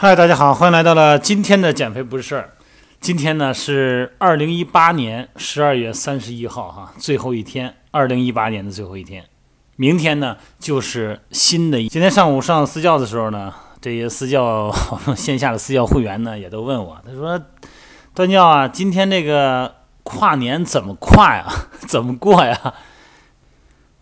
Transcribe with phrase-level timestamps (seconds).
[0.00, 2.50] 嗨，大家好，欢迎来到了今天的减肥不是事儿。
[3.00, 9.24] 今天呢是二零一八年十二月三十一号，哈，最后一天，二零一八年的最后一天。
[9.74, 11.88] 明天呢就是新的一。
[11.88, 14.72] 今天上午上私教的时候呢，这些私教
[15.16, 17.42] 线下的私教会员呢也都问我，他说
[18.14, 21.44] ：“段教啊，今天这个跨年怎么跨呀？
[21.88, 22.74] 怎么过呀？”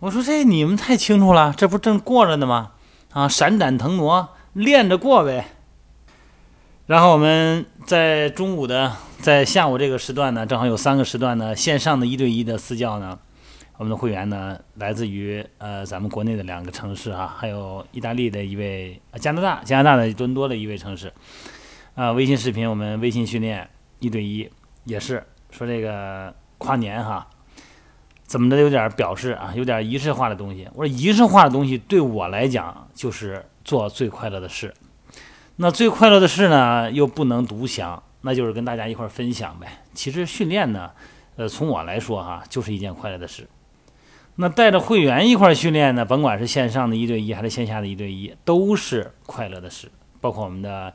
[0.00, 2.72] 我说：“这你们太清楚了，这不正过着呢吗？
[3.14, 5.52] 啊，闪展腾挪，练着过呗。”
[6.86, 13.18] 然后我们在中午的，在下午这个时段呢，正好有三个时段呢，线上的一对一的私教呢，
[13.76, 21.12] 我们的会员呢，来自于呃咱们国内的两个城市哈，还有意大利的一位，加拿大加拿大的多伦多的一位城市，
[21.96, 24.48] 啊，微信视频我们微信训练一对一
[24.84, 27.26] 也是说这个跨年哈，
[28.22, 30.68] 怎么的有点表示啊，有点仪式化的东西。
[30.72, 34.72] 我说仪式化的东西对我来讲就是做最快乐的事。
[35.56, 39.84] 那最快乐的事呢，又不能独享，那就是跟大家一块分享呗。
[39.94, 40.90] 其实训练呢，
[41.36, 43.48] 呃，从我来说哈，就是一件快乐的事。
[44.36, 49.90] 那带着会员一块训练呢，甭管是线上的一对一还是线下的一对一，都是快乐的事。
[50.20, 50.92] 包括我们的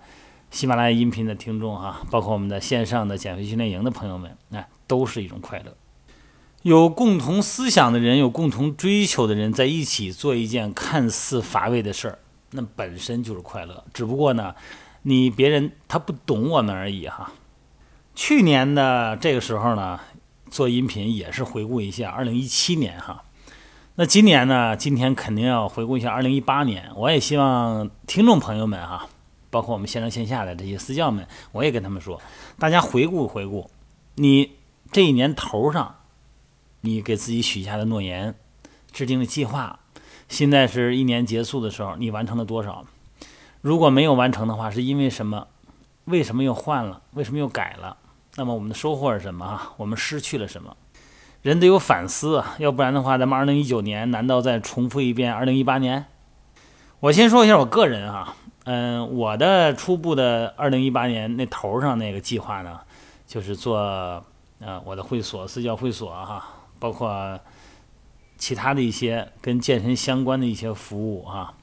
[0.52, 5.76] 喜马拉雅音频的听众哈，包括我们的线上的减肥训练营的朋友们，那都是一种快乐。
[6.62, 12.20] 有共同思想的人，有共同追求的人，在一起做一件看似乏味的事儿。
[12.52, 14.54] 那本身就是快乐，只不过呢，
[15.04, 17.32] 你别人他不懂我们而已哈。
[18.14, 20.00] 去年的这个时候呢，
[20.50, 23.24] 做音频也是回顾一下二零一七年哈。
[23.96, 26.90] 那今年呢，今天肯定要回顾一下二零一八年。
[26.96, 29.08] 我也希望听众朋友们哈，
[29.50, 32.20] 包括我们线上线下的这些私教们，我也跟他们说，
[32.58, 33.70] 大家回顾回顾，
[34.16, 34.58] 你
[34.92, 35.96] 这一年头上，
[36.82, 38.36] 你给自己许下的诺言，
[38.92, 39.81] 制定的计划。
[40.32, 42.86] 现在是一年结束的时候，你完成了多少？
[43.60, 45.46] 如果没有完成的话，是因为什么？
[46.06, 47.02] 为什么又换了？
[47.12, 47.98] 为什么又改了？
[48.38, 49.46] 那么我们的收获是什么？
[49.46, 50.78] 啊，我们失去了什么？
[51.42, 56.06] 人得有反思啊，要不然的话，咱们二零一九年难道再重复一遍二零一八年？
[57.02, 58.34] 我先说一下我个人啊，
[58.64, 62.80] 嗯，我的初步的二零一八年那头上那个计划呢，
[63.28, 63.78] 就是做
[64.62, 66.48] 呃我的会所私教会所哈，
[66.80, 67.38] 包括。
[68.42, 71.54] 其他的一些跟健身相关的一些服务啊，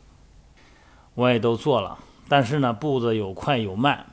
[1.14, 4.06] 我也都做了，但是呢，步子有快有慢。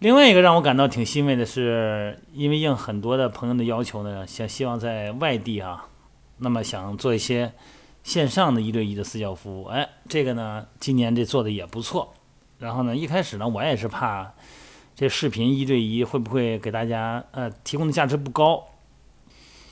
[0.00, 5.86] 另外一个让我感到挺欣慰的是，因为应很多的朋友的要求呢，想希望在外地啊，
[6.38, 7.52] 那么想做一些
[8.02, 9.66] 线上的一对一的私教服务。
[9.66, 12.12] 哎，这个呢，今年这做的也不错。
[12.58, 14.34] 然后呢，一开始呢，我也是怕
[14.96, 18.66] 这视频一对一会不会给大家呃提供的价值不高。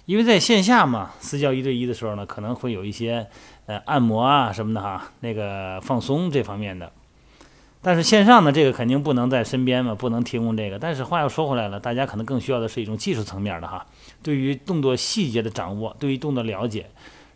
[0.06, 3.26] 因为在线下嘛，私教一对一的时候呢，可能会有一些
[3.66, 6.90] 呃按摩啊什么的哈，那个放松这方面的。
[7.82, 10.78] 但是线上呢，这个肯定不能在身边嘛，不能提供这个。
[10.78, 13.86] 但是话又说回来了，大家可能更需要的是一种技术层面的哈，
[14.22, 16.86] 对于动作细节的掌握，对于动作了解。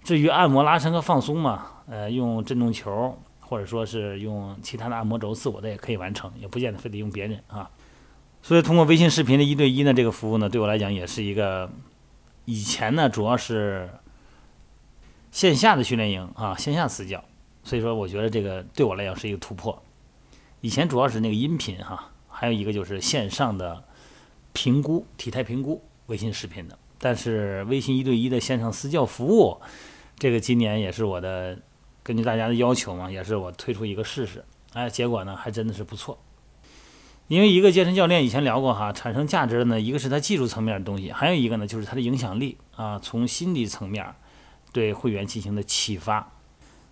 [0.03, 7.71] 至于按摩拉伸和放松嘛，呃，用震动球或者说是用其他的按摩轴自我的也可以完成，也不见得非得用别人啊。
[8.43, 11.71] 所以通过微信视频的一对一呢，这个服务呢，对我来讲也是一个。
[12.45, 13.91] 以前呢，主要是
[15.31, 17.25] 线下的训练营啊，线下私教，
[17.63, 19.83] 所以说我觉得这个对我来讲是一个突破。
[20.61, 23.85] 以前主要是那个音频哈，还有一个就是线上的
[24.53, 29.61] 评估体态评估微信视频的，但是微信一对一的线上私教服务，
[30.19, 31.59] 这个今年也是我的
[32.03, 36.19] 根据大家的要求嘛，也是我推出一个试试，哎，结果呢还真的是不错。
[37.29, 44.15] 因为一个健身教练以前聊过哈，产生价值的呢，一个是他技术层面的东西，还有一个呢就是他的影响力啊，从心理层面
[44.73, 46.31] 对会员进行的启发。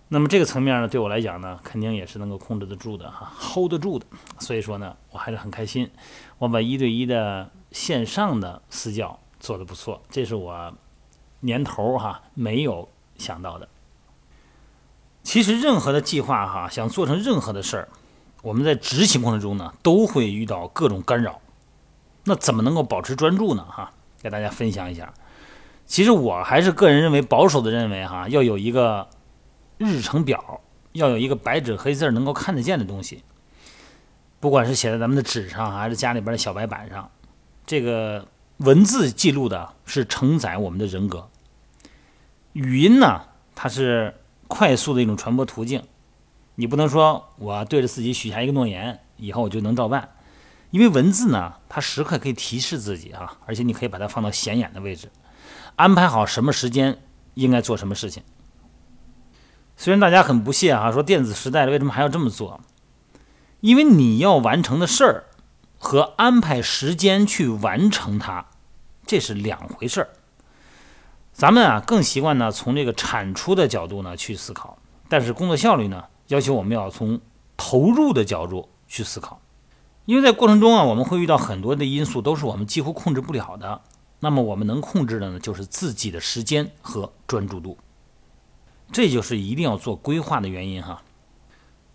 [0.09, 4.05] 那么这个层面呢，对我来讲呢，肯定也是能够控制得住的哈，hold 得住的。
[4.39, 5.89] 所以说呢，我还是很开心，
[6.39, 10.73] 我把一对一的线上的私教做得不错，这是我
[11.41, 13.67] 年头哈没有想到的。
[15.21, 17.89] 其实任何的计划哈，想做成任何的事儿。
[18.43, 21.39] 我们在执行过程中呢，都会遇到各种干扰，
[22.25, 23.63] 那怎么能够保持专注呢？
[23.63, 25.13] 哈，给大家分享一下。
[25.85, 29.07] 其实我还是个人认为保守的认为，哈，要有一个
[29.77, 30.59] 日程表，
[30.91, 33.23] 要有一个白纸黑字能够看得见的东西，
[34.41, 37.09] 不管是写在咱们的纸上，还是家里边的小白板上，
[37.65, 41.29] 这个文字记录的是承载我们的人格，
[42.51, 43.21] 语音呢，
[43.55, 44.13] 它是
[44.49, 45.81] 快速的一种传播途径。
[46.55, 50.15] 你不能说我对着自己许下一个诺言，以后我就能照办，
[50.71, 55.11] 因为文字呢，它时刻可以提示自己啊，而且你可以把它放到显眼的位置，
[55.75, 56.99] 安排好什么时间
[57.33, 58.23] 应该做什么事情。
[59.75, 62.61] 虽然大家很不屑啊，说电子时代了为什么还要这么做？
[63.59, 65.23] 因为你要完成的事儿
[65.79, 68.45] 和安排时间去完成它，
[69.07, 70.09] 这是两回事儿。
[71.31, 74.77] 咱们啊更习惯呢从这个产出的角度呢去思考，
[75.09, 77.21] 但是工作效率呢要求我们要从
[77.55, 79.39] 投入的角度去思考。
[80.05, 83.81] 因为在过程中啊，我们会遇到很多的因素，都是我们几乎控制不了的。
[84.19, 87.77] 那么我们能控制的呢，就是自己的时间和专注度。
[88.91, 91.03] 这就是一定要做规划的原因哈。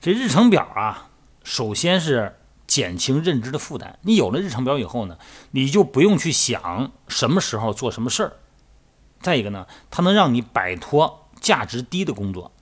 [0.01, 1.11] 这日程表啊，
[1.43, 2.37] 首先是
[2.69, 3.99] 减轻认知的负担。
[4.03, 5.19] 你有了日程表以后呢，
[5.51, 8.33] 你就不用去想什么时候做什么事儿。
[9.21, 12.53] 再一个呢，它能让你摆脱价值低的工作。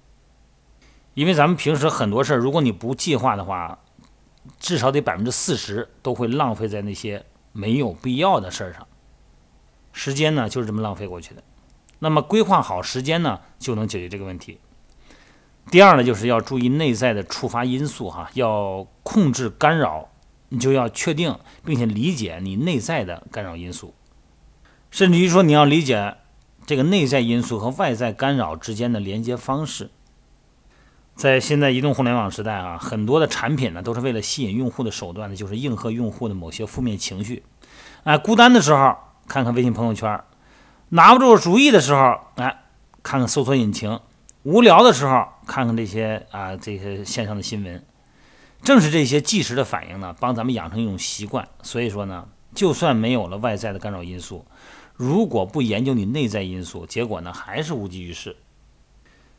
[1.17, 3.79] 因为咱们平时很多事儿，如果你不计划的话，
[4.61, 8.87] 至少得百分之四十都会浪费在那些没有必要的事儿上，
[9.95, 11.43] 时间呢就是这么浪费过去的。
[12.01, 14.59] 那么规划好时间呢，就能解决这个问题。
[15.71, 20.11] 第二呢，就是要注意内在的触发因素哈，要控制干扰，
[20.51, 23.95] 你就要确定并且理解你内在的干扰因素，
[24.91, 26.19] 甚至于说你要理解
[26.67, 29.89] 这个内在因素和外在干扰之间的连接方式。
[31.17, 37.43] 在现在移动互联网时代啊，很多的产品呢都是为了吸引用户的手段呢，就是应和用户的某些负面情绪。
[38.05, 38.95] 哎，孤单的时候
[39.27, 40.21] 看看微信朋友圈，
[40.91, 42.65] 拿不住主意的时候，哎，
[43.03, 43.99] 看看搜索引擎，
[44.43, 47.83] 无聊的时候看看这些啊这些线上的新闻。
[48.63, 51.49] 正是这些即时的反应呢，帮咱们养成一种习惯。
[51.63, 54.45] 所以说呢，就算没有了外在的干扰因素，
[54.95, 58.37] 如果不研究你内在因素，结果呢还是无济于事。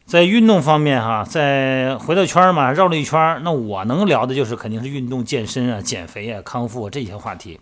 [0.08, 7.60] 在运动方面，哈，在回到圈儿嘛，绕了一圈儿，那我能聊的就是肯定是运动、健身啊、减肥啊、康复啊这些话题。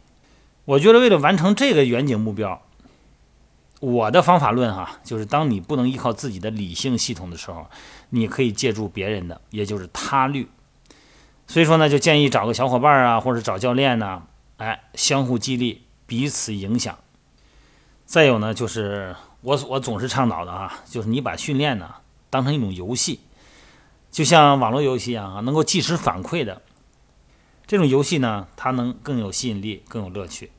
[0.65, 2.61] 我觉得为了完成这个远景目标，
[3.79, 7.65] 我的方法论哈，就是当你不能依靠自己的理性系统的时候，
[8.11, 10.47] 你可以借助别人的，也就是他律。
[11.47, 14.21] 所以说呢，就建议找个小伙伴啊，或者找教练呢，
[14.57, 16.95] 哎，相互激励，彼此影响。
[18.05, 21.89] 再有呢，就是我我总是倡导的啊，就是你把训练呢。
[22.35, 23.21] 当成一种游戏，
[24.11, 26.61] 就像网络游戏一样啊，能够即时反馈的
[27.65, 30.51] 这种游戏呢，它能更有吸引力，更有乐趣。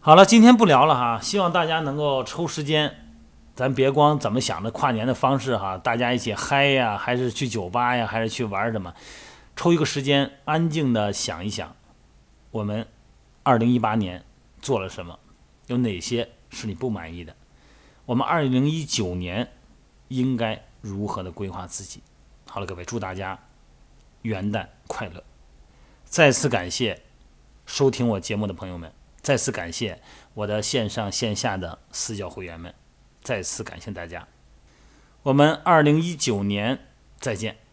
[0.00, 3.12] 好了，今天不聊了哈，希望大家能够抽时间，
[3.54, 8.92] 咱别光怎么想着跨年的方式哈，大家一起嗨呀，还是去酒吧呀，还是去玩什么？
[9.54, 11.76] 抽一个时间，安静的想一想，
[12.50, 12.88] 我们
[13.44, 14.24] 二零一八年
[14.60, 15.16] 做了什么，
[15.68, 17.36] 有哪些是你不满意的？
[18.06, 19.52] 我们二零一九年。
[20.08, 22.02] 应该如何的规划自己？
[22.48, 23.38] 好了，各位，祝大家
[24.22, 25.22] 元旦快乐！
[26.04, 27.02] 再次感谢
[27.66, 30.00] 收听我节目的朋友们，再次感谢
[30.34, 32.74] 我的线上线下的私教会员们，
[33.22, 34.28] 再次感谢大家。
[35.24, 36.78] 我们二零一九年
[37.18, 37.65] 再见。